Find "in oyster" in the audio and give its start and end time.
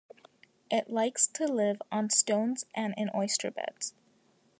2.97-3.51